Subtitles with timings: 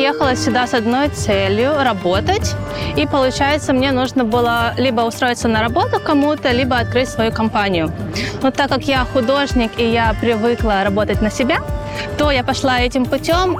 [0.00, 2.54] приехала сюда с одной целью– работать.
[2.96, 7.92] И получается, мне нужно было либо устроиться на работу кому-то, либо открыть свою компанию.
[8.42, 11.58] Но так как я художник и я привыкла работать на себя,
[12.16, 13.58] то я пошла этим путем.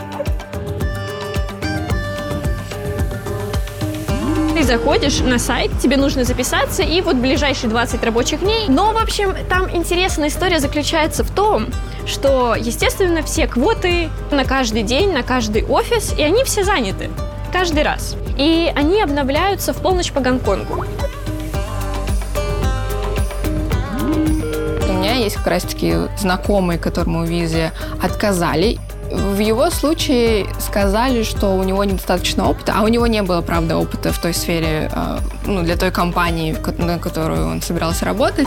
[4.54, 8.64] Ты заходишь на сайт, тебе нужно записаться, и вот ближайшие 20 рабочих дней.
[8.68, 11.66] Но, в общем, там интересная история заключается в том,
[12.06, 17.10] что, естественно, все квоты на каждый день, на каждый офис, и они все заняты.
[17.52, 18.16] Каждый раз.
[18.36, 20.84] И они обновляются в полночь по Гонконгу.
[24.88, 28.78] У меня есть как раз-таки знакомый, которому визе отказали.
[29.10, 33.76] В его случае сказали, что у него недостаточно опыта, а у него не было, правда,
[33.76, 38.46] опыта в той сфере, э, ну, для той компании, на которую он собирался работать.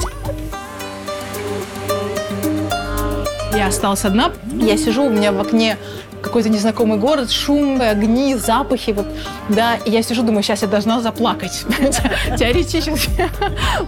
[3.56, 4.32] Я осталась одна.
[4.52, 5.78] Я сижу, у меня в окне
[6.22, 9.06] какой-то незнакомый город, шум, огни, запахи, вот,
[9.50, 11.66] да, и я сижу, думаю, сейчас я должна заплакать,
[12.40, 13.30] теоретически,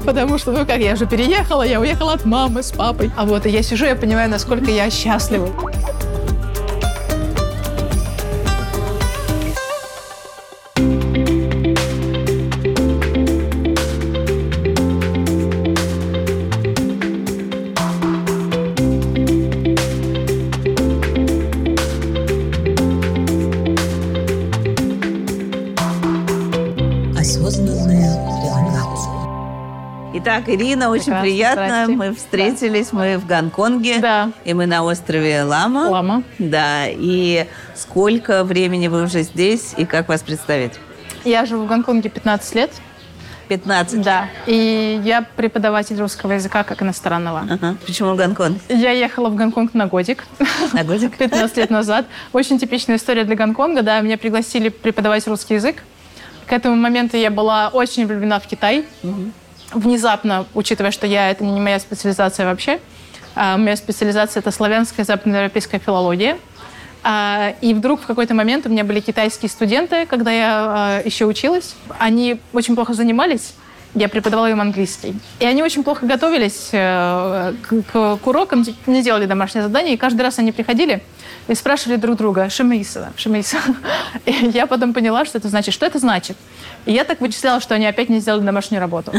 [0.05, 3.45] потому что, ну как, я уже переехала, я уехала от мамы с папой, а вот,
[3.45, 5.49] и я сижу, я понимаю, насколько я счастлива.
[30.37, 31.65] Итак, Ирина, очень Прекрасно, приятно.
[31.65, 31.93] здрасте.
[31.95, 33.99] Мы встретились, мы в Гонконге.
[33.99, 34.31] Да.
[34.43, 35.89] И мы на острове Лама.
[35.89, 36.23] Лама.
[36.39, 36.87] Да.
[36.89, 40.73] И сколько времени вы уже здесь и как вас представить?
[41.23, 42.71] Я живу в Гонконге 15 лет,
[43.47, 44.01] 15.
[44.01, 47.47] да, и я преподаватель русского языка как иностранного.
[47.49, 47.77] Ага.
[47.85, 48.59] Почему Гонконг?
[48.67, 50.25] Я ехала в Гонконг на годик.
[50.73, 51.15] На годик?
[51.17, 52.07] 15 лет назад.
[52.33, 53.83] Очень типичная история для Гонконга.
[53.83, 55.77] Да, меня пригласили преподавать русский язык.
[56.45, 58.85] К этому моменту я была очень влюблена в Китай.
[59.75, 62.79] Внезапно, учитывая, что я это не моя специализация вообще,
[63.35, 66.37] а, моя специализация это славянская западноевропейская филология.
[67.03, 71.25] А, И вдруг в какой-то момент у меня были китайские студенты, когда я а, еще
[71.25, 71.75] училась.
[71.99, 73.53] Они очень плохо занимались.
[73.95, 75.13] Я преподавала им английский.
[75.39, 79.93] И они очень плохо готовились э, к, к- к урокам, не делали домашнее задание.
[79.93, 81.01] И каждый раз они приходили
[81.47, 83.55] и спрашивали друг друга «Шемиса, Шемиса».
[84.25, 85.73] И я потом поняла, что это значит.
[85.73, 86.35] Что это значит?
[86.85, 89.11] И я так вычисляла, что они опять не сделали домашнюю работу.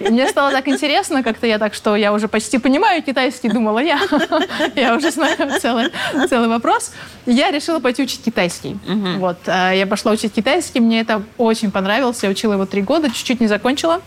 [0.00, 3.80] И мне стало так интересно, как-то я так, что я уже почти понимаю китайский, думала
[3.80, 4.00] я.
[4.74, 5.90] Я уже знаю целый,
[6.28, 6.92] целый вопрос.
[7.26, 8.78] И Я решила пойти учить китайский.
[9.18, 9.38] Вот.
[9.46, 12.22] а Я пошла учить китайский, мне это очень понравилось.
[12.22, 14.00] Я учила его три года, чуть-чуть не закончила.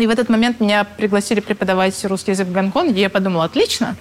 [0.00, 2.98] И в этот момент меня пригласили преподавать русский язык в Гонконге.
[2.98, 3.96] И я подумала, отлично,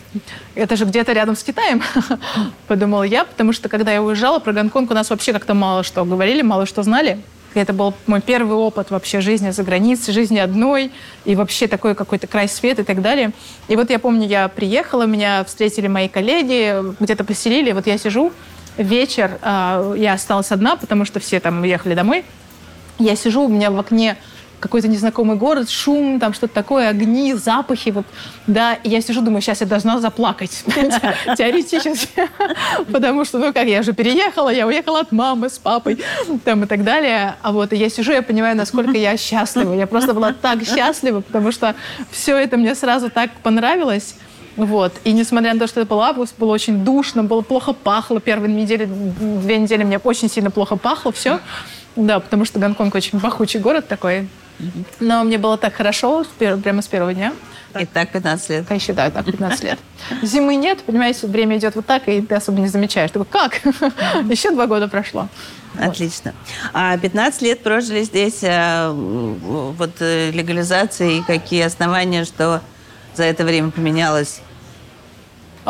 [0.55, 1.83] это же где-то рядом с Китаем,
[2.67, 6.05] подумала я, потому что когда я уезжала про Гонконг, у нас вообще как-то мало что
[6.05, 7.19] говорили, мало что знали.
[7.53, 10.91] Это был мой первый опыт вообще жизни за границей, жизни одной,
[11.25, 13.31] и вообще такой какой-то край света и так далее.
[13.67, 18.31] И вот я помню, я приехала, меня встретили мои коллеги, где-то поселили, вот я сижу,
[18.77, 22.23] вечер, а, я осталась одна, потому что все там уехали домой.
[22.97, 24.17] Я сижу, у меня в окне
[24.59, 28.05] какой-то незнакомый город, шум, там что-то такое, огни, запахи, вот,
[28.47, 30.63] да, и я сижу, думаю, сейчас я должна заплакать,
[31.37, 32.29] теоретически,
[32.91, 35.99] потому что, ну как, я уже переехала, я уехала от мамы с папой,
[36.45, 39.87] там и так далее, а вот, и я сижу, я понимаю, насколько я счастлива, я
[39.87, 41.75] просто была так счастлива, потому что
[42.11, 44.15] все это мне сразу так понравилось,
[44.55, 44.93] вот.
[45.05, 48.19] И несмотря на то, что это был август, было очень душно, было плохо пахло.
[48.19, 51.39] Первые недели, две недели мне очень сильно плохо пахло все.
[51.95, 54.27] Да, потому что Гонконг очень пахучий город такой.
[54.99, 57.33] Но мне было так хорошо прямо с первого дня.
[57.79, 58.65] И так 15 лет.
[58.69, 59.79] Я считаю, так, 15 лет.
[60.23, 63.11] Зимы нет, понимаете, время идет вот так, и ты особо не замечаешь.
[63.11, 63.61] Ты как?
[63.63, 65.27] Еще два года прошло.
[65.77, 66.33] Отлично.
[66.73, 72.61] А 15 лет прожили здесь, а, вот э, легализация и какие основания, что
[73.15, 74.41] за это время поменялось?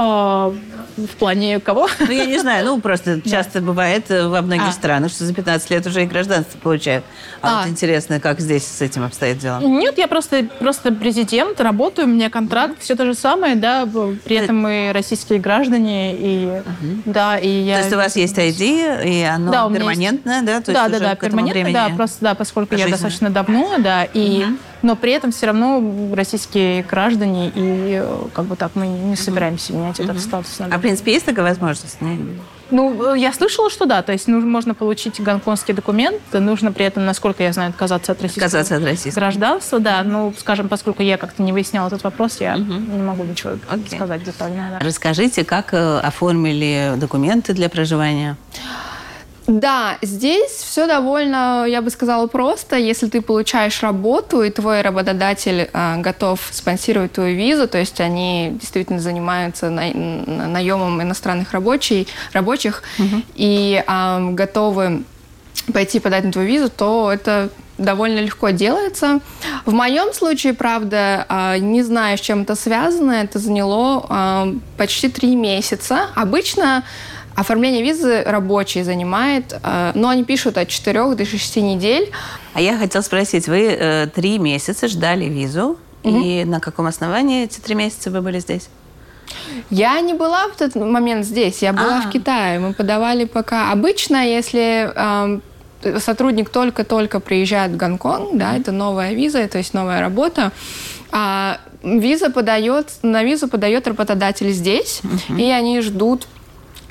[0.01, 0.54] А,
[0.96, 1.90] в плане кого?
[2.00, 4.72] Ну, я не знаю, ну, просто часто бывает э, во многих А.
[4.72, 7.04] странах, что за 15 лет уже и гражданство получают.
[7.42, 7.62] А, А.
[7.63, 9.60] вот интересно, как здесь с этим обстоит дело?
[9.60, 13.86] Нет, я просто, просто президент, работаю, у меня контракт, все то же самое, да,
[14.24, 16.62] при этом мы российские граждане, и
[17.04, 17.75] да, и я...
[17.75, 20.62] То есть у вас есть ID, и оно Да, перманентное, да?
[20.62, 23.75] То да, да, да, к этому перманентно, времени да, просто, да, поскольку я достаточно давно,
[23.80, 24.45] да, и,
[24.81, 25.81] но при этом все равно
[26.14, 30.60] российские граждане, и э, как бы так мы не собираемся менять этот статус.
[30.60, 31.98] А, в принципе, есть такая возможность?
[32.72, 36.86] Ну, э, я слышала, что да, то есть ну, можно получить гонконгский документ, нужно при
[36.86, 39.22] этом, насколько я знаю, отказаться от российского Отказаться от российского.
[39.22, 43.54] гражданства, да, ну, скажем, поскольку я как-то не выясняла этот вопрос, я не могу ничего
[43.70, 43.98] Окей.
[43.98, 44.78] сказать детально.
[44.80, 44.86] да.
[44.86, 48.38] Расскажите, как э, оформили документы для проживания?
[49.50, 52.75] Да, здесь все довольно, я бы сказала, просто.
[52.75, 58.56] Если ты получаешь работу, и твой работодатель э, готов спонсировать твою визу, то есть они
[58.60, 63.24] действительно занимаются на, наемом иностранных рабочий, рабочих угу.
[63.34, 65.04] и э, готовы
[65.74, 67.50] пойти подать на твою визу, то это
[67.80, 69.19] довольно легко делается.
[69.66, 75.36] В моем случае, правда, а, не знаю, с чем это связано, это заняло почти три
[75.36, 76.07] месяца.
[76.16, 76.84] Обычно
[77.40, 82.12] Оформление визы рабочий занимает, э, но они пишут от 4 до 6 недель.
[82.54, 86.22] А я хотела спросить, вы э, три месяца ждали визу, угу.
[86.22, 88.68] и на каком основании эти три месяца вы были здесь?
[89.70, 92.10] Я не была в тот момент здесь, я была А-а-а.
[92.10, 92.60] в Китае.
[92.60, 93.72] Мы подавали пока.
[93.72, 95.40] Обычно, если э,
[96.00, 100.52] сотрудник только-только приезжает в Гонконг, да, это новая виза, то есть новая работа,
[101.12, 105.40] а виза подает, на визу подает работодатель здесь, uh-huh.
[105.40, 106.28] и они ждут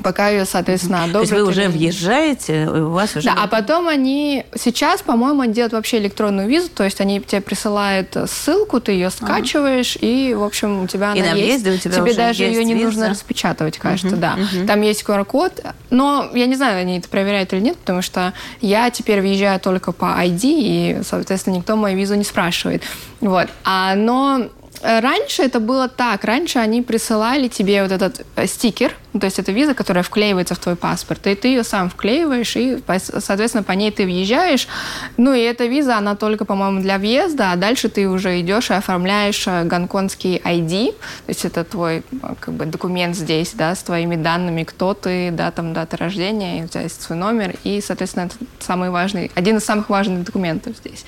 [0.02, 1.12] пока ее, соответственно, одобрят.
[1.12, 3.26] То есть вы уже въезжаете, у вас уже...
[3.26, 4.44] Да, а потом они...
[4.54, 9.10] Сейчас, по-моему, они делают вообще электронную визу, то есть они тебе присылают ссылку, ты ее
[9.10, 10.06] скачиваешь, ага.
[10.06, 11.66] и, в общем, у тебя и она есть.
[11.66, 12.86] у тебя тебе даже ее не виза.
[12.86, 14.34] нужно распечатывать, кажется, угу, да.
[14.34, 14.66] Угу.
[14.66, 18.90] Там есть QR-код, но я не знаю, они это проверяют или нет, потому что я
[18.90, 22.82] теперь въезжаю только по ID, и, соответственно, никто мою визу не спрашивает.
[23.20, 23.48] Вот.
[23.64, 24.48] А, но Э,
[24.82, 26.24] раньше это было так.
[26.24, 30.58] Раньше они присылали тебе вот этот э, стикер, то есть это виза, которая вклеивается в
[30.58, 32.78] твой паспорт, и ты ее сам вклеиваешь, и,
[33.18, 34.68] соответственно, по ней ты въезжаешь.
[35.16, 38.74] Ну и эта виза, она только, по-моему, для въезда, а дальше ты уже идешь и
[38.74, 42.02] оформляешь э, гонконгский ID, то есть это твой
[42.40, 46.68] как бы документ здесь, да, с твоими данными, кто ты, да, там дата рождения, у
[46.68, 51.04] тебя есть свой номер, и, соответственно, это самый важный, один из самых важных документов здесь,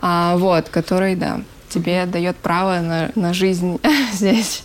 [0.00, 3.78] а, вот, который, да, тебе дает право на, на жизнь
[4.12, 4.62] здесь.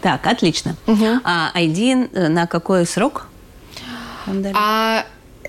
[0.00, 0.76] Так, отлично.
[0.86, 1.20] Угу.
[1.24, 3.26] А ID э, на какой срок?
[4.54, 5.04] А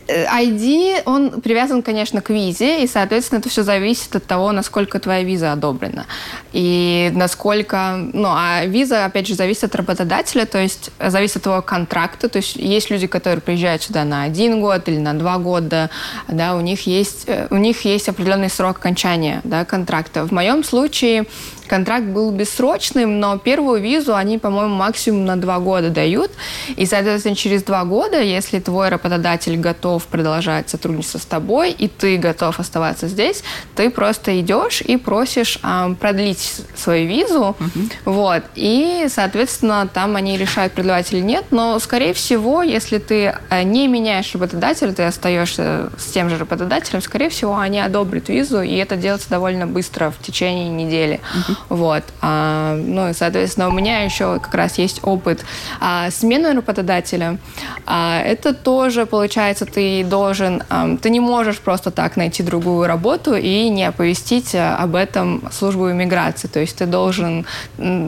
[0.10, 5.24] ID, он привязан, конечно, к визе, и, соответственно, это все зависит от того, насколько твоя
[5.24, 6.06] виза одобрена.
[6.52, 7.96] И насколько...
[8.14, 12.30] Ну, а виза, опять же, зависит от работодателя, то есть зависит от твоего контракта.
[12.30, 15.90] То есть есть люди, которые приезжают сюда на один год или на два года,
[16.28, 20.26] да, у них есть, э, у них есть определенный срок окончания да, контракта.
[20.26, 21.26] В моем случае
[21.70, 26.32] контракт был бессрочным, но первую визу они, по-моему, максимум на два года дают.
[26.76, 32.18] И, соответственно, через два года, если твой работодатель готов продолжать сотрудничество с тобой, и ты
[32.18, 33.44] готов оставаться здесь,
[33.76, 37.56] ты просто идешь и просишь э, продлить свою визу.
[37.60, 37.92] Uh-huh.
[38.06, 38.44] Вот.
[38.56, 41.46] И, соответственно, там они решают, продлевать или нет.
[41.52, 47.02] Но, скорее всего, если ты э, не меняешь работодателя, ты остаешься с тем же работодателем,
[47.02, 51.20] скорее всего, они одобрят визу, и это делается довольно быстро, в течение недели.
[51.20, 51.59] Uh-huh.
[51.68, 52.04] Вот.
[52.22, 55.46] А, ну, и, соответственно, у меня еще как раз есть опыт
[55.80, 57.38] а, смены работодателя.
[57.86, 63.36] А, это тоже, получается, ты должен, а, ты не можешь просто так найти другую работу
[63.36, 66.48] и не оповестить а, об этом службу иммиграции.
[66.48, 67.46] То есть ты должен,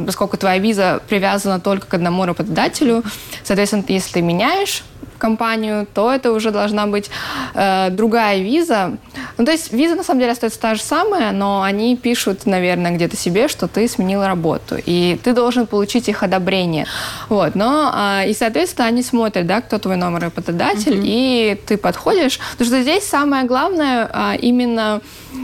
[0.06, 3.04] поскольку твоя виза привязана только к одному работодателю,
[3.44, 4.84] соответственно, если ты меняешь
[5.22, 7.10] компанию, то это уже должна быть
[7.54, 8.98] э, другая виза.
[9.38, 12.92] Ну, то есть виза на самом деле остается та же самая, но они пишут, наверное,
[12.92, 16.86] где-то себе, что ты сменил работу, и ты должен получить их одобрение.
[17.30, 21.56] Вот, но э, и соответственно они смотрят, да, кто твой номер работодатель, mm-hmm.
[21.56, 25.02] и ты подходишь, потому что здесь самое главное э, именно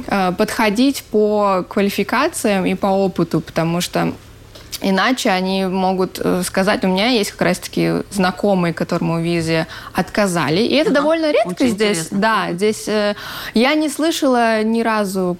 [0.07, 4.13] э, подходить по квалификациям и по опыту, потому что
[4.81, 10.61] Иначе они могут э, сказать, у меня есть как раз-таки знакомые, которому визе отказали.
[10.61, 11.97] И это ага, довольно редко здесь.
[11.97, 12.17] Интересно.
[12.19, 13.15] Да, здесь э,
[13.55, 15.37] я не слышала ни разу,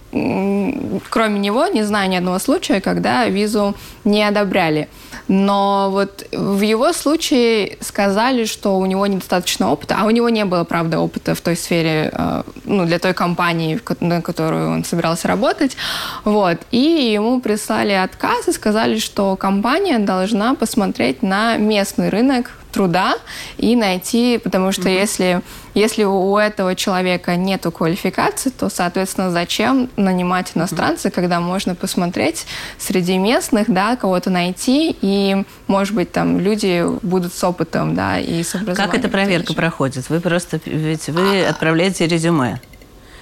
[1.10, 4.88] кроме него, не знаю ни одного случая, когда визу не одобряли.
[5.27, 10.46] Но вот в его случае сказали, что у него недостаточно опыта, а у него не
[10.46, 15.27] было, правда, опыта в той сфере, э, ну, для той компании, на которую он собирался
[15.27, 15.75] работать.
[16.24, 16.58] Вот.
[16.72, 23.15] И ему прислали отказ и сказали, что компания должна посмотреть на местный рынок труда
[23.57, 25.00] и найти, потому что mm-hmm.
[25.00, 25.41] если,
[25.74, 31.12] если у этого человека нет квалификации, то, соответственно, зачем нанимать иностранца, mm-hmm.
[31.12, 32.46] когда можно посмотреть
[32.77, 38.43] среди местных, да, кого-то найти, и, может быть, там люди будут с опытом, да, и
[38.43, 38.51] с.
[38.75, 40.10] Как эта проверка проходит?
[40.10, 42.62] Вы просто, ведь вы а, отправляете резюме.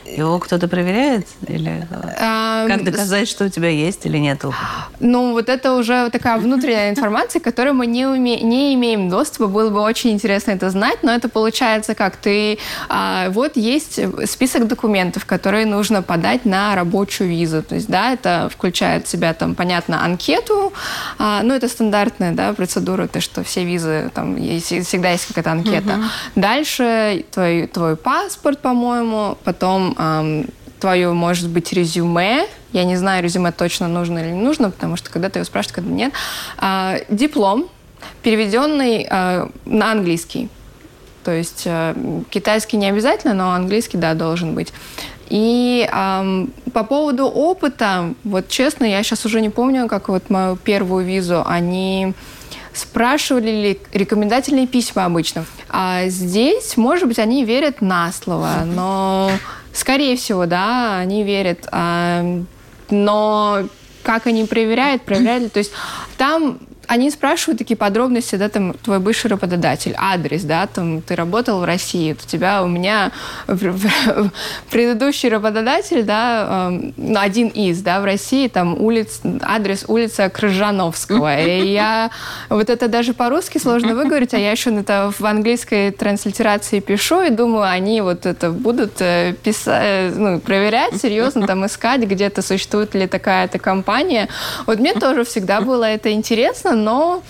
[0.06, 1.28] Его кто-то проверяет?
[1.48, 1.88] Или
[2.20, 4.60] А, как доказать, что у тебя есть или нет опыта?
[5.00, 9.48] Ну, вот это уже такая внутренняя информация, к которой мы не, уме- не имеем доступа.
[9.48, 12.18] Было бы очень интересно это знать, но это получается как?
[12.18, 12.60] Ты...
[12.88, 17.64] а, вот есть список документов, которые нужно подать на рабочую визу.
[17.64, 20.72] То есть, да, это включает в себя, там, понятно, анкету.
[21.18, 25.52] а, ну, это стандартная, да, процедура, то, что все визы, там, есть, всегда есть какая-то
[25.52, 26.00] анкета.
[26.36, 29.95] Дальше твой, твой паспорт, по-моему, потом
[30.80, 32.48] твое, может быть, резюме.
[32.72, 35.76] Я не знаю, резюме точно нужно или не нужно, потому что когда ты его спрашиваешь,
[35.76, 36.14] когда нет.
[36.58, 37.70] А, диплом,
[38.22, 40.50] переведенный а, на английский.
[41.24, 41.96] То есть э,
[42.30, 44.72] китайский не обязательно, но английский, да, должен быть.
[45.30, 50.56] И ам, по поводу опыта, вот честно, я сейчас уже не помню, как вот мою
[50.56, 52.14] первую визу, они
[52.74, 55.46] спрашивали ли рекомендательные письма обычно.
[55.70, 59.32] А здесь, может быть, они верят на слово, но,
[59.76, 61.68] скорее всего, да, они верят.
[61.72, 62.24] А,
[62.90, 63.68] но
[64.04, 65.72] как они проверяют, проверяют то есть
[66.18, 71.60] там они спрашивают такие подробности, да, там, твой бывший работодатель, адрес, да, там, ты работал
[71.60, 73.12] в России, у тебя, у меня
[74.72, 81.42] предыдущий работодатель, да, эм, ну, один из, да, в России, там, улиц, адрес улица Крыжановского,
[81.42, 82.12] и я,
[82.50, 87.30] вот это даже по-русски сложно выговорить, а я еще это в английской транслитерации пишу, и
[87.30, 93.08] думаю, они вот это будут э, писать, ну, проверять, серьезно, там, искать, где-то существует ли
[93.08, 94.28] такая-то компания.
[94.66, 97.24] Вот мне тоже всегда было это интересно, но,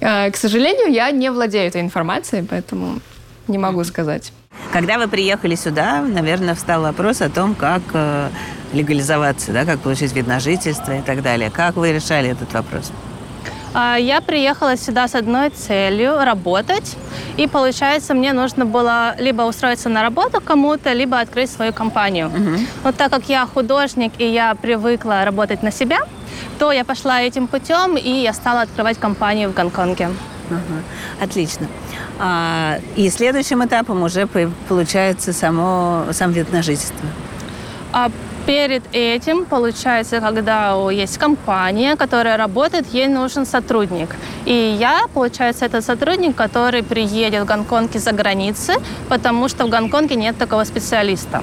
[0.00, 3.00] э, к сожалению, я не владею этой информацией, поэтому
[3.46, 4.32] не могу сказать.
[4.72, 8.28] Когда вы приехали сюда, наверное, встал вопрос о том, как э,
[8.72, 11.50] легализоваться, да, как получить вид на жительство и так далее.
[11.50, 12.92] Как вы решали этот вопрос?
[13.80, 16.96] А, Я приехала сюда с одной целью– работать.
[17.36, 22.28] И, получается, мне нужно было либо устроиться на работу кому-то, либо открыть свою компанию.
[22.82, 25.98] Вот так как я художник, и я привыкла работать на себя,
[26.58, 30.08] то я пошла этим путем, и я стала открывать компанию в Гонконге.
[30.50, 30.82] Ага,
[31.24, 31.68] Отлично.
[32.18, 37.08] А, и следующим этапом уже по- получается само, сам вид на жительство.
[37.92, 38.10] А
[38.48, 44.08] перед этим, получается, когда есть компания, которая работает, ей нужен сотрудник.
[44.46, 48.72] И я, получается, этот сотрудник, который приедет в Гонконг из-за границы,
[49.10, 51.42] потому что в Гонконге нет такого специалиста.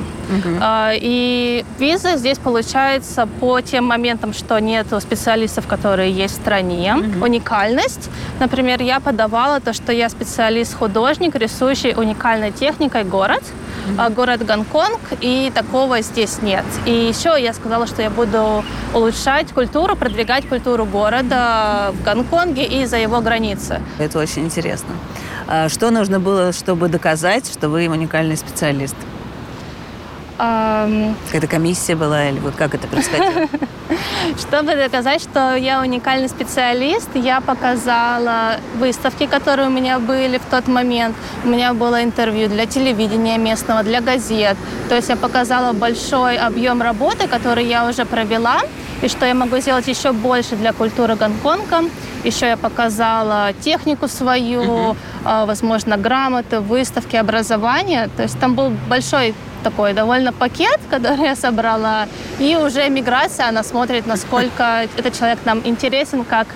[0.62, 6.96] А, И виза здесь получается по тем моментам, что нет специалистов, которые есть в стране.
[7.22, 8.10] Уникальность.
[8.40, 13.44] Например, я подавала то, что я специалист-художник, рисующий уникальной техникой город
[14.16, 16.66] город Гонконг, и такого здесь нет.
[16.86, 18.64] И еще я сказала, что я буду
[18.94, 23.82] улучшать культуру, продвигать культуру города в Гонконге и за его границы.
[24.00, 24.90] Это очень интересно.
[25.48, 28.96] А что нужно было, чтобы доказать, что вы уникальный специалист?
[30.38, 33.48] Какая-то комиссия была или вот как это происходило?
[34.38, 40.68] Чтобы доказать, что я уникальный специалист, я показала выставки, которые у меня были в тот
[40.68, 41.16] момент.
[41.44, 44.58] У меня было интервью для телевидения местного, для газет.
[44.90, 48.62] То есть я показала большой объем работы, который я уже провела,
[49.02, 51.90] и что я могу сделать еще больше для культуры Гонконга.
[52.24, 58.10] Еще я показала технику свою, а, возможно, грамоты, выставки, образование.
[58.18, 62.08] То есть там был большой такой довольно пакет, который я собрала.
[62.40, 64.64] И уже миграция, она смотрит, насколько
[64.98, 66.48] этот человек нам интересен, как,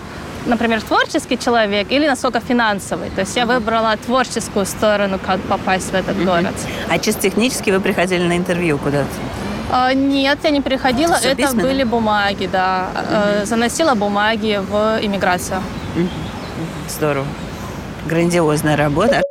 [0.46, 3.10] например, творческий человек или насколько финансовый.
[3.16, 6.54] То есть я выбрала творческую сторону, как попасть в этот город.
[6.90, 9.08] А чисто технически вы приходили на интервью куда-то?
[9.72, 11.16] А, Нет, я не приходила.
[11.16, 12.88] Это Это были бумаги, да.
[13.12, 15.62] Э, Заносила бумаги в иммиграцию.
[16.90, 17.26] Здорово.
[18.08, 19.22] Грандиозная работа.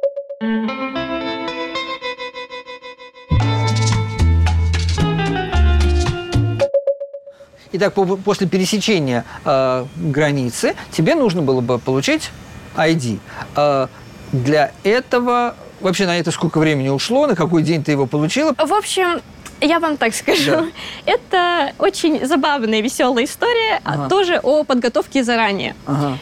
[7.78, 12.30] Итак, по- после пересечения э, границы тебе нужно было бы получить
[12.76, 13.20] ID.
[13.54, 13.86] Э,
[14.32, 18.52] для этого вообще на это сколько времени ушло, на какой день ты его получила?
[18.58, 19.20] В общем,
[19.60, 20.50] я вам так скажу.
[20.50, 20.64] Да.
[21.06, 24.08] Это очень забавная, веселая история, а Ага.
[24.08, 25.76] тоже о подготовке заранее.
[25.86, 26.18] Ага.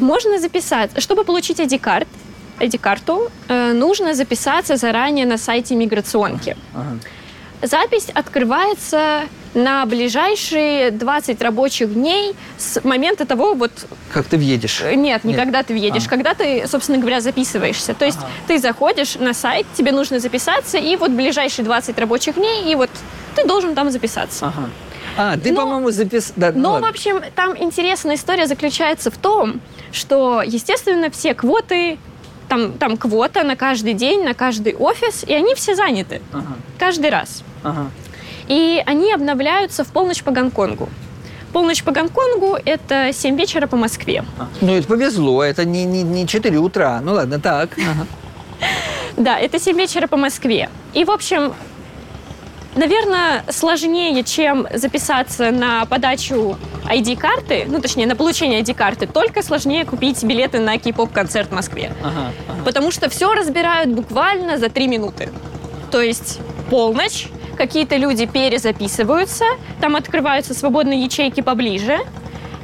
[0.00, 2.08] Можно записать, чтобы получить ID-карт,
[2.58, 6.56] ID-карту, э, нужно записаться заранее на сайте миграционки.
[6.74, 6.98] Ага.
[7.62, 9.22] Запись открывается
[9.54, 13.72] на ближайшие 20 рабочих дней с момента того, вот
[14.12, 14.82] Как ты въедешь?
[14.82, 15.40] Э, Нет, не Нет.
[15.40, 16.10] когда ты въедешь, А.
[16.10, 17.94] когда ты, собственно говоря, записываешься.
[17.94, 22.70] То есть ты заходишь на сайт, тебе нужно записаться, и вот ближайшие 20 рабочих дней,
[22.70, 22.90] и вот
[23.34, 24.46] ты должен там записаться.
[24.48, 24.68] Ага.
[25.16, 26.34] А, ты, Но- по-моему, запис...
[26.36, 26.88] Да, ну Но, в ладно.
[26.90, 29.60] общем, там интересная история заключается в том,
[29.90, 31.98] что, естественно, все квоты
[32.56, 36.22] там, там квота на каждый день, на каждый офис, и они все заняты.
[36.32, 36.56] Ага.
[36.78, 37.42] Каждый раз.
[37.62, 37.90] Ага.
[38.48, 40.88] И они обновляются в полночь по Гонконгу.
[41.52, 44.24] Полночь по Гонконгу– это 7 вечера по Москве.
[44.60, 47.00] Ну, это повезло, это не, не, не 4 утра.
[47.02, 47.70] Ну ладно, так.
[47.78, 48.06] Ага.
[49.16, 50.68] Да, это 7 вечера по Москве.
[50.92, 51.54] И, в общем,
[52.76, 56.56] наверное, сложнее, чем записаться на подачу
[56.88, 61.92] ID-карты, ну, точнее, на получение ID-карты, только сложнее купить билеты на кей-поп-концерт в Москве.
[62.02, 62.64] Ага, ага.
[62.64, 65.30] Потому что все разбирают буквально за 3 минуты.
[65.90, 66.40] То есть
[66.70, 69.44] полночь, какие-то люди перезаписываются,
[69.80, 71.98] там открываются свободные ячейки поближе,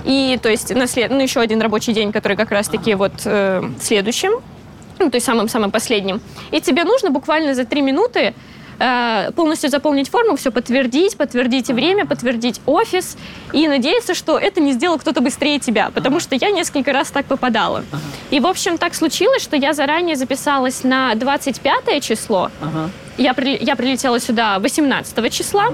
[0.04, 1.10] и то есть на след...
[1.10, 4.32] ну, еще один рабочий день, который как раз-таки вот э, следующим,
[4.98, 6.20] ну, то есть самым-самым последним.
[6.50, 8.34] И тебе нужно буквально за три минуты
[9.36, 13.16] полностью заполнить форму, все подтвердить, подтвердить время, подтвердить офис
[13.52, 17.26] и надеяться, что это не сделал кто-то быстрее тебя, потому что я несколько раз так
[17.26, 17.84] попадала.
[18.30, 22.90] И, в общем, так случилось, что я заранее записалась на 25 число, Ага.
[23.18, 25.66] я, при- я прилетела сюда 18 числа.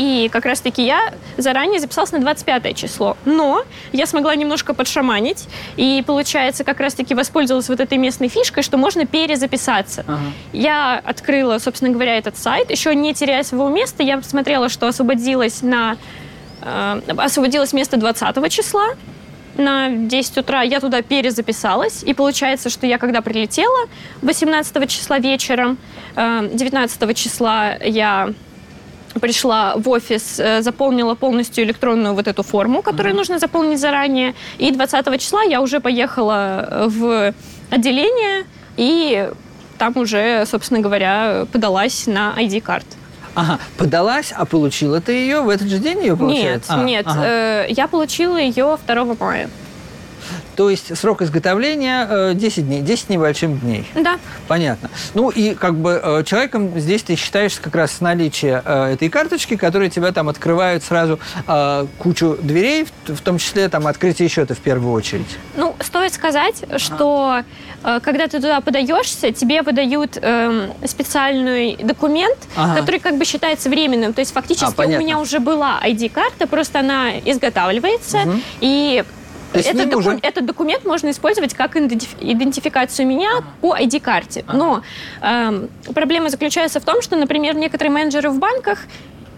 [0.00, 3.18] И как раз-таки я заранее записалась на 25 число.
[3.26, 5.46] Но я смогла немножко подшаманить.
[5.76, 10.06] И, получается, как раз-таки воспользовалась вот этой местной фишкой, что можно перезаписаться.
[10.06, 10.20] Ага.
[10.54, 12.70] Я открыла, собственно говоря, этот сайт.
[12.70, 15.98] Еще не теряя своего места, я посмотрела, что освободилось на...
[16.62, 18.94] э, освободилось место 20 числа
[19.58, 23.88] на 10 утра, я туда перезаписалась, и получается, что я когда прилетела
[24.22, 25.76] 18 числа вечером,
[26.16, 28.32] э, 19 числа я
[29.20, 34.70] пришла в офис, э, заполнила полностью электронную вот эту форму, которую нужно заполнить заранее, и
[34.70, 37.34] 20 числа я уже поехала э, в
[37.70, 38.44] отделение,
[38.76, 39.30] и
[39.78, 42.86] там уже, собственно говоря, подалась на ID-карт.
[43.34, 46.74] Ага, подалась, а получила ты ее в этот же день ее Нет, получается?
[46.74, 47.24] А, нет, ага.
[47.24, 49.48] э, я получила ее 2 мая.
[50.56, 53.86] То есть срок изготовления э, 10 дней, 10 небольшим дней.
[53.94, 54.18] Да.
[54.48, 54.90] Понятно.
[55.14, 59.08] Ну и как бы э, человеком здесь ты считаешься как раз с наличия э, этой
[59.08, 64.54] карточки, которая тебя там открывают сразу э, кучу дверей, в, том числе там открытие счета
[64.54, 65.26] в первую очередь.
[65.56, 67.42] Ну, стоит сказать, что
[67.84, 72.80] э, когда ты туда подаешься, тебе выдают эм, специальный документ, Ага.
[72.80, 74.12] который как бы считается временным.
[74.12, 78.18] То есть фактически А, у меня уже была ID-карта, просто она изготавливается,
[78.60, 79.19] и есть с
[79.54, 84.44] этот, доку- уже- этот документ можно использовать как идентиф- идентификацию меня по ID-карте.
[84.52, 84.82] Но
[85.22, 88.80] эм, проблема заключается в том, что, например, некоторые менеджеры в банках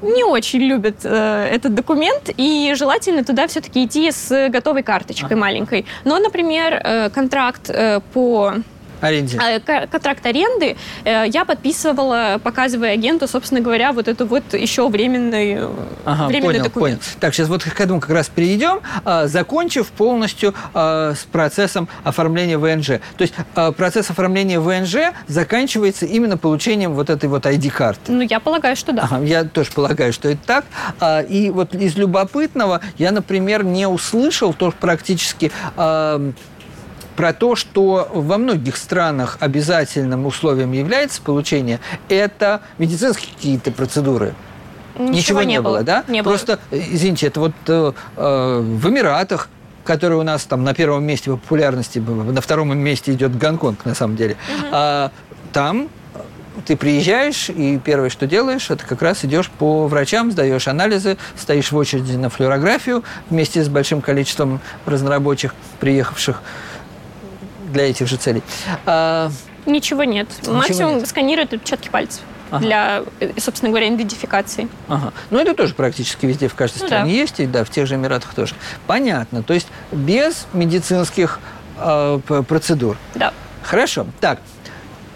[0.03, 5.87] не очень любят э, этот документ, и желательно туда все-таки идти с готовой карточкой маленькой.
[6.05, 8.55] Но, например, э, контракт э, по
[9.03, 9.39] Аренде.
[9.39, 15.55] а, контракт аренды э, я подписывала, показывая агенту, собственно говоря, вот эту вот еще временный,
[15.59, 15.69] э,
[16.05, 17.01] Ага, временный понял, документ.
[17.01, 17.17] понял.
[17.21, 22.59] Так, сейчас вот к этому как раз перейдем, а, закончив полностью а, с процессом оформления
[22.59, 23.01] ВНЖ.
[23.17, 23.35] То есть
[23.77, 28.13] процесс оформления ВНЖ заканчивается именно получением вот этой вот ID-карты.
[28.13, 29.03] Ну, я полагаю, что да.
[29.11, 31.27] Ага, я тоже полагаю, что это так.
[31.29, 35.51] И вот из любопытного я, например, не услышал то практически
[37.17, 44.35] про то, что во многих странах обязательным условием является получение, это медицинские какие-то процедуры.
[44.99, 46.05] Ничего, не, было, да?
[46.09, 46.33] Не было.
[46.33, 49.49] Просто, э, извините, это вот э, э, в Эмиратах,
[49.85, 53.95] которые у нас там на первом месте по популярности, на втором месте идет Гонконг, на
[53.95, 54.37] самом деле,
[54.71, 55.11] а,
[55.53, 55.89] там
[56.67, 61.73] ты приезжаешь, и первое, что делаешь, это как раз идешь по врачам, сдаешь анализы, стоишь
[61.73, 66.43] в очереди на флюорографию вместе с большим количеством разнорабочих, приехавших
[67.73, 68.43] для этих же целей.
[68.87, 69.31] А,
[69.67, 70.29] Ничего нет.
[70.47, 71.09] Максимум нет.
[71.09, 72.65] сканируют отпечатки пальцев Ага.
[72.65, 74.69] для, э, собственно говоря, идентификации.
[74.89, 75.13] Ага.
[75.31, 77.17] Ну, это тоже практически везде, в каждой Ну стране да.
[77.19, 78.55] есть, и да, в тех же Эмиратах тоже.
[78.87, 79.43] Понятно.
[79.43, 81.39] То есть без медицинских
[81.79, 82.97] э, процедур.
[83.15, 83.33] Да.
[83.63, 84.07] Хорошо.
[84.21, 84.41] Так.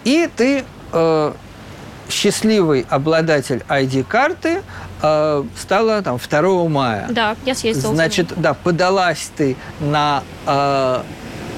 [0.03, 1.33] И ты э,
[2.09, 4.61] счастливый обладатель ID-карты
[5.01, 7.07] э, стала там 2 мая.
[7.09, 7.93] Да, я съездила.
[7.93, 11.01] Значит, да, подалась ты на, э,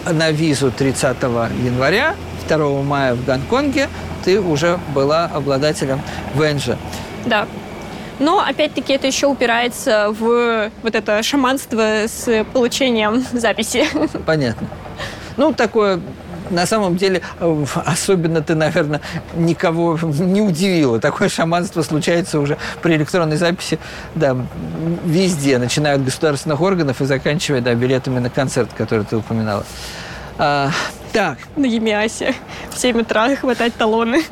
[0.05, 1.17] на визу 30
[1.63, 2.15] января,
[2.47, 3.89] 2 мая в Гонконге
[4.23, 6.01] ты уже была обладателем
[6.35, 6.71] ВНЖ.
[7.25, 7.47] Да.
[8.19, 13.87] Но, опять-таки, это еще упирается в вот это шаманство с получением записи.
[14.25, 14.67] Понятно.
[15.37, 16.01] Ну, такое,
[16.49, 19.01] на самом деле, э, особенно ты, наверное,
[19.35, 20.99] никого не удивила.
[20.99, 23.79] Такое шаманство случается уже при электронной записи,
[24.15, 24.35] да,
[25.05, 29.65] везде, начиная от государственных органов и заканчивая, да, билетами на концерт, который ты упоминала.
[30.37, 30.71] А,
[31.11, 32.35] так, На Емиасе.
[32.71, 34.23] В 7 утра хватать талоны.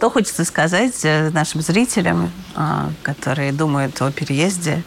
[0.00, 4.82] Что хочется сказать э, нашим зрителям, а, которые думают о переезде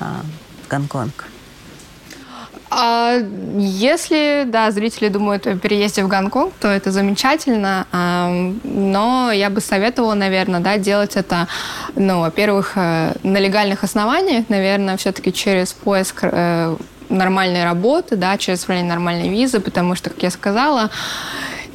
[0.00, 0.22] а,
[0.64, 1.26] в Гонконг?
[2.70, 3.18] А
[3.58, 7.86] если, да, зрители думают о переезде в Гонконг, то это замечательно,
[8.64, 11.48] но я бы советовала, наверное, да, делать это,
[11.94, 16.76] ну, во-первых, э, на легальных основаниях, наверное, все-таки через поиск э,
[17.10, 20.90] нормальной работы, да, через нормальной визы, потому что, как я сказала,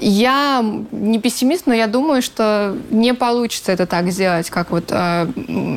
[0.02, 5.28] я не пессимист, но я думаю, что не получится это так сделать, как вот э,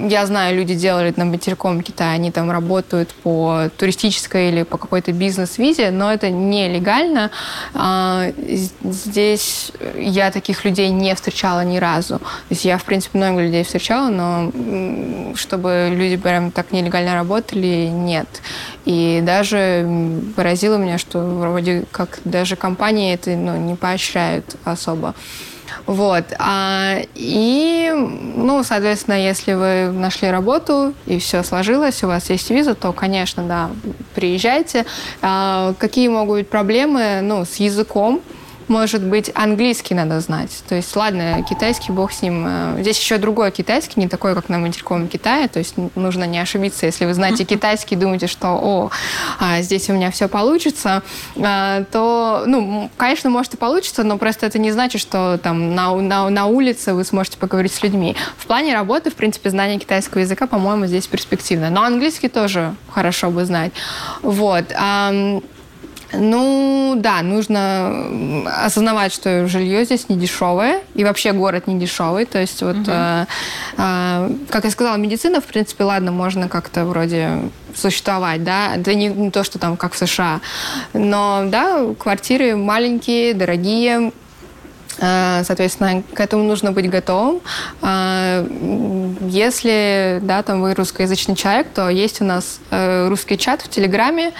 [0.08, 5.12] я знаю, люди делали на материком Китая, они там работают по туристической или по какой-то
[5.12, 7.30] бизнес-визе, но это нелегально.
[7.74, 8.32] Э,
[8.82, 12.18] здесь я таких людей не встречала ни разу.
[12.18, 14.50] То есть я, в принципе, много людей встречала, но
[15.36, 18.26] чтобы люди прям так нелегально работали, нет.
[18.86, 19.86] И даже
[20.34, 25.14] поразило меня, что вроде как даже компании это ну, не поощряют поощряют особо.
[25.86, 26.24] Вот.
[26.38, 27.90] А, и,
[28.36, 33.42] ну, соответственно, если вы нашли работу и все сложилось, у вас есть виза, то, конечно,
[33.42, 33.70] да,
[34.14, 34.86] приезжайте.
[35.20, 37.20] А, какие могут быть проблемы?
[37.22, 38.20] Ну, с языком
[38.68, 40.62] может быть, английский надо знать.
[40.68, 42.44] То есть, ладно, китайский, бог с ним.
[42.46, 45.48] Э, здесь еще другой китайский, не такой, как на материковом Китае.
[45.48, 48.90] То есть нужно не ошибиться, если вы знаете китайский, думаете, что, о,
[49.38, 51.02] а, здесь у меня все получится,
[51.36, 55.94] а, то, ну, конечно, может и получится, но просто это не значит, что там на,
[55.94, 58.16] на, на улице вы сможете поговорить с людьми.
[58.36, 61.70] В плане работы, в принципе, знание китайского языка, по-моему, здесь перспективно.
[61.70, 63.72] Но английский тоже хорошо бы знать.
[64.22, 64.64] Вот.
[66.12, 72.24] Ну, да, нужно осознавать, что жилье здесь не дешевое, и вообще город не дешевый.
[72.24, 72.90] То есть вот, угу.
[72.90, 73.26] э,
[73.76, 79.08] э, как я сказала, медицина, в принципе, ладно, можно как-то вроде существовать, да, это не,
[79.08, 80.40] не то, что там как в США,
[80.92, 84.12] но, да, квартиры маленькие, дорогие,
[84.98, 87.40] Э, соответственно, к этому нужно быть готовым.
[89.34, 93.68] Э, если да, там вы русскоязычный человек, то есть у нас э, русский чат в
[93.68, 94.32] Телеграме.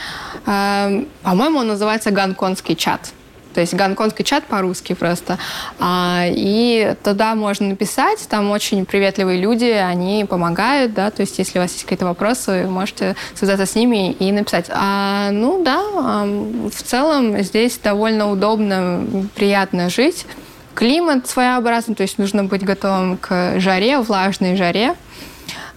[0.45, 3.13] По-моему, он называется «Гонконгский чат».
[3.55, 5.39] То есть гонконгский чат по-русски просто.
[5.79, 11.59] А, и туда можно написать, там очень приветливые люди, они помогают, да, то есть если
[11.59, 14.67] у вас есть какие-то вопросы, вы можете связаться с ними и написать.
[14.71, 20.27] А, ну да, в целом здесь довольно удобно, приятно жить.
[20.75, 24.95] Климат своеобразный, то есть нужно быть готовым к жаре, влажной жаре.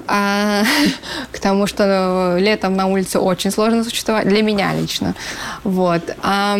[0.07, 0.63] А,
[1.31, 5.15] к тому, что летом на улице очень сложно существовать, для меня лично.
[5.63, 6.15] Вот.
[6.23, 6.57] А,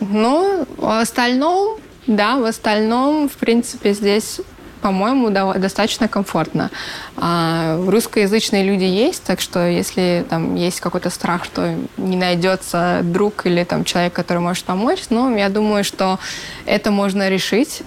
[0.00, 4.40] ну, в остальном, да, в остальном, в принципе, здесь
[4.84, 6.70] по-моему, достаточно комфортно.
[7.16, 13.46] А русскоязычные люди есть, так что если там есть какой-то страх, что не найдется друг
[13.46, 16.18] или там человек, который может помочь, ну, я думаю, что
[16.66, 17.80] это можно решить.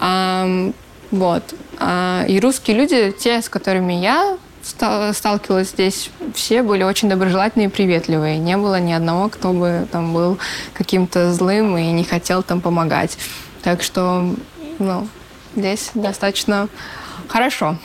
[0.00, 0.72] А,
[1.10, 1.54] вот.
[1.78, 7.70] А, и русские люди, те, с которыми я сталкивалась здесь, все были очень доброжелательные и
[7.70, 8.38] приветливые.
[8.38, 10.38] Не было ни одного, кто бы там был
[10.72, 13.18] каким-то злым и не хотел там помогать.
[13.62, 14.34] Так что,
[14.78, 15.06] ну,
[15.56, 16.68] здесь достаточно
[17.28, 17.76] хорошо.